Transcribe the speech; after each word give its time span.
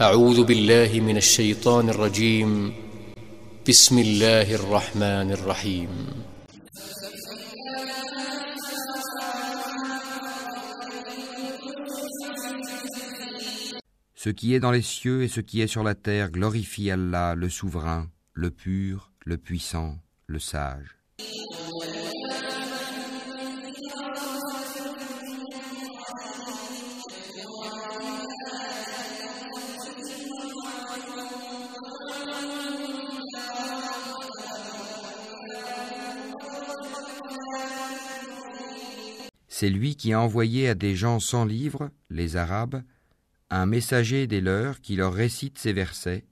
أعوذ 0.00 0.44
بالله 0.44 1.00
من 1.00 1.16
الشيطان 1.16 1.88
الرجيم 1.88 2.72
بسم 3.68 3.98
الله 3.98 4.54
الرحمن 4.54 5.30
الرحيم 5.30 5.88
Ce 14.16 14.30
qui 14.30 14.54
est 14.54 14.58
dans 14.58 14.72
les 14.72 14.82
cieux 14.82 15.22
et 15.22 15.28
ce 15.28 15.40
qui 15.40 15.60
est 15.60 15.68
sur 15.68 15.84
la 15.84 15.94
terre 15.94 16.32
glorifie 16.32 16.90
Allah, 16.90 17.36
le 17.36 17.48
souverain, 17.48 18.10
le 18.32 18.50
pur, 18.50 19.12
le 19.24 19.36
puissant, 19.36 19.98
le 20.26 20.40
sage. 20.40 20.97
C'est 39.59 39.69
lui 39.69 39.97
qui 39.97 40.13
a 40.13 40.21
envoyé 40.21 40.69
à 40.69 40.73
des 40.73 40.95
gens 40.95 41.19
sans 41.19 41.43
livre, 41.43 41.91
les 42.09 42.37
Arabes, 42.37 42.81
un 43.49 43.65
messager 43.65 44.25
des 44.25 44.39
leurs 44.39 44.79
qui 44.79 44.95
leur 44.95 45.11
récite 45.11 45.59
ces 45.59 45.73
versets, 45.73 46.25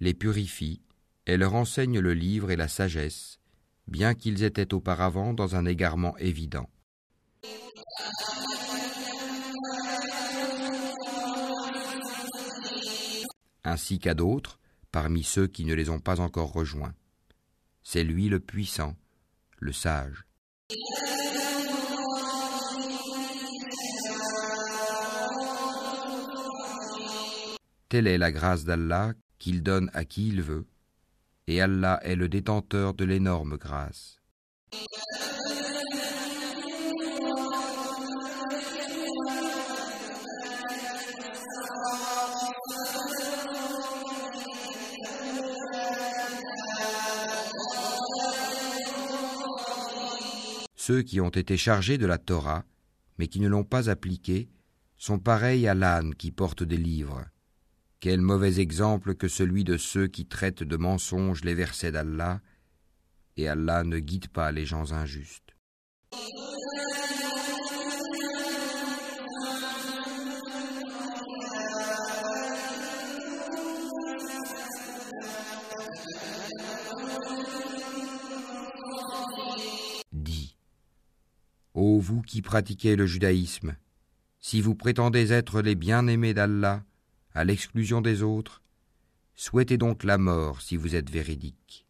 les 0.00 0.14
purifie 0.14 0.80
et 1.26 1.36
leur 1.36 1.54
enseigne 1.54 1.98
le 1.98 2.14
livre 2.14 2.50
et 2.50 2.56
la 2.56 2.68
sagesse, 2.68 3.40
bien 3.88 4.14
qu'ils 4.14 4.42
étaient 4.42 4.72
auparavant 4.72 5.34
dans 5.34 5.54
un 5.54 5.66
égarement 5.66 6.16
évident. 6.16 6.70
Ainsi 13.64 13.98
qu'à 13.98 14.14
d'autres, 14.14 14.58
parmi 14.90 15.24
ceux 15.24 15.46
qui 15.46 15.66
ne 15.66 15.74
les 15.74 15.90
ont 15.90 16.00
pas 16.00 16.20
encore 16.20 16.54
rejoints. 16.54 16.94
C'est 17.82 18.02
lui 18.02 18.30
le 18.30 18.40
puissant, 18.40 18.96
le 19.58 19.74
sage. 19.74 20.24
Telle 27.92 28.06
est 28.06 28.16
la 28.16 28.32
grâce 28.32 28.64
d'Allah 28.64 29.12
qu'il 29.38 29.62
donne 29.62 29.90
à 29.92 30.06
qui 30.06 30.28
il 30.28 30.40
veut, 30.40 30.64
et 31.46 31.60
Allah 31.60 32.00
est 32.02 32.16
le 32.16 32.26
détenteur 32.26 32.94
de 32.94 33.04
l'énorme 33.04 33.58
grâce. 33.58 34.16
Ceux 50.74 51.02
qui 51.02 51.20
ont 51.20 51.28
été 51.28 51.58
chargés 51.58 51.98
de 51.98 52.06
la 52.06 52.16
Torah, 52.16 52.64
mais 53.18 53.28
qui 53.28 53.40
ne 53.40 53.48
l'ont 53.48 53.64
pas 53.64 53.90
appliquée, 53.90 54.48
sont 54.96 55.18
pareils 55.18 55.68
à 55.68 55.74
l'âne 55.74 56.14
qui 56.14 56.30
porte 56.30 56.62
des 56.62 56.78
livres. 56.78 57.26
Quel 58.02 58.20
mauvais 58.20 58.58
exemple 58.58 59.14
que 59.14 59.28
celui 59.28 59.62
de 59.62 59.76
ceux 59.76 60.08
qui 60.08 60.26
traitent 60.26 60.64
de 60.64 60.76
mensonges 60.76 61.44
les 61.44 61.54
versets 61.54 61.92
d'Allah, 61.92 62.40
et 63.36 63.46
Allah 63.46 63.84
ne 63.84 64.00
guide 64.00 64.26
pas 64.26 64.50
les 64.50 64.66
gens 64.66 64.90
injustes. 64.90 65.54
Dis, 80.10 80.56
ô 81.74 82.00
vous 82.00 82.22
qui 82.22 82.42
pratiquez 82.42 82.96
le 82.96 83.06
judaïsme, 83.06 83.76
si 84.40 84.60
vous 84.60 84.74
prétendez 84.74 85.32
être 85.32 85.62
les 85.62 85.76
bien-aimés 85.76 86.34
d'Allah, 86.34 86.82
à 87.34 87.44
l'exclusion 87.44 88.00
des 88.00 88.22
autres, 88.22 88.62
souhaitez 89.34 89.78
donc 89.78 90.04
la 90.04 90.18
mort 90.18 90.60
si 90.60 90.76
vous 90.76 90.94
êtes 90.94 91.10
véridique. 91.10 91.86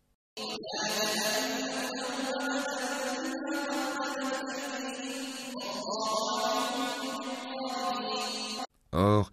Or, 8.93 9.33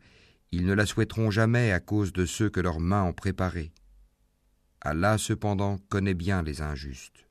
ils 0.51 0.65
ne 0.65 0.73
la 0.73 0.85
souhaiteront 0.85 1.31
jamais 1.31 1.71
à 1.71 1.79
cause 1.79 2.13
de 2.13 2.25
ceux 2.25 2.49
que 2.49 2.59
leurs 2.59 2.79
mains 2.79 3.03
ont 3.03 3.13
préparés. 3.13 3.71
Allah 4.81 5.17
cependant 5.17 5.77
connaît 5.89 6.13
bien 6.13 6.41
les 6.41 6.61
injustes. 6.61 7.27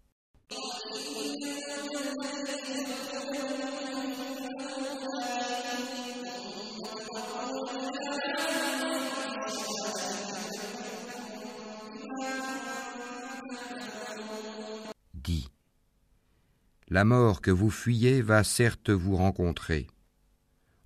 La 16.90 17.04
mort 17.04 17.42
que 17.42 17.50
vous 17.50 17.70
fuyez 17.70 18.22
va 18.22 18.42
certes 18.44 18.90
vous 18.90 19.16
rencontrer. 19.16 19.86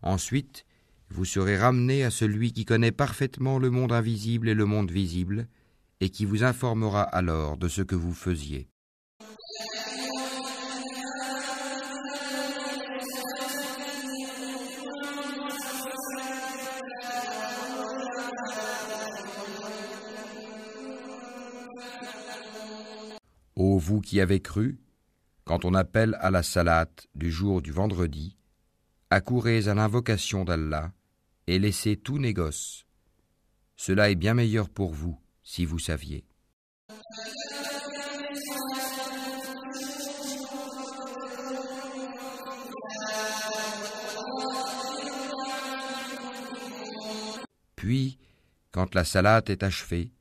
Ensuite, 0.03 0.65
vous 1.11 1.25
serez 1.25 1.57
ramené 1.57 2.03
à 2.03 2.11
celui 2.11 2.53
qui 2.53 2.65
connaît 2.65 2.91
parfaitement 2.91 3.59
le 3.59 3.71
monde 3.71 3.93
invisible 3.93 4.49
et 4.49 4.55
le 4.55 4.65
monde 4.65 4.91
visible, 4.91 5.47
et 6.01 6.09
qui 6.09 6.25
vous 6.25 6.43
informera 6.43 7.03
alors 7.03 7.57
de 7.57 7.69
ce 7.69 7.83
que 7.83 7.95
vous 7.95 8.15
faisiez. 8.15 8.69
Ô 23.55 23.79
vous 23.79 24.01
qui 24.01 24.21
avez 24.21 24.41
cru, 24.41 24.81
quand 25.53 25.67
on 25.67 25.75
appelle 25.75 26.17
à 26.23 26.31
la 26.31 26.43
salate 26.43 27.09
du 27.15 27.31
jour 27.31 27.61
du 27.61 27.73
vendredi, 27.73 28.39
accourez 29.11 29.69
à 29.69 29.75
l'invocation 29.75 30.47
d'Allah 30.47 30.93
et 31.47 31.59
laissez 31.59 31.99
tout 31.99 32.19
négoce. 32.19 32.87
Cela 33.77 34.09
est 34.09 34.15
bien 34.15 34.33
meilleur 34.33 34.71
pour 34.71 34.95
vous 34.95 35.21
si 35.43 35.67
vous 35.67 35.79
saviez. 35.79 36.25
Puis, 47.77 48.17
quand 48.71 48.95
la 48.95 49.05
salate 49.05 49.51
est 49.51 49.63
achevée, 49.63 50.13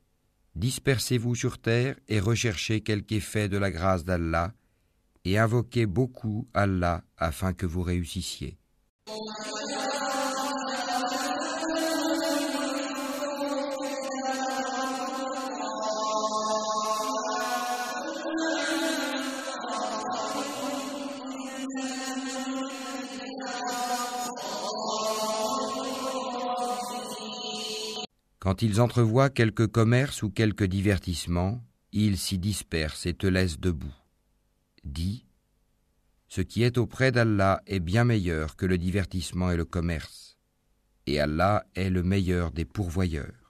dispersez-vous 0.56 1.34
sur 1.34 1.56
terre 1.56 1.96
et 2.08 2.20
recherchez 2.20 2.82
quelque 2.82 3.14
effet 3.14 3.48
de 3.48 3.56
la 3.56 3.70
grâce 3.70 4.04
d'Allah 4.04 4.52
et 5.24 5.38
invoquez 5.38 5.86
beaucoup 5.86 6.48
Allah 6.54 7.02
afin 7.16 7.52
que 7.52 7.66
vous 7.66 7.82
réussissiez. 7.82 8.58
Quand 28.38 28.60
ils 28.60 28.80
entrevoient 28.80 29.30
quelque 29.30 29.62
commerce 29.62 30.22
ou 30.22 30.30
quelque 30.30 30.64
divertissement, 30.64 31.62
ils 31.92 32.18
s'y 32.18 32.38
dispersent 32.38 33.06
et 33.06 33.14
te 33.14 33.28
laissent 33.28 33.60
debout. 33.60 33.94
Dis, 34.84 35.26
ce 36.28 36.40
qui 36.40 36.62
est 36.62 36.78
auprès 36.78 37.12
d'Allah 37.12 37.62
est 37.66 37.80
bien 37.80 38.04
meilleur 38.04 38.56
que 38.56 38.66
le 38.66 38.78
divertissement 38.78 39.50
et 39.50 39.56
le 39.56 39.64
commerce, 39.64 40.38
et 41.06 41.20
Allah 41.20 41.66
est 41.74 41.90
le 41.90 42.02
meilleur 42.02 42.52
des 42.52 42.64
pourvoyeurs. 42.64 43.41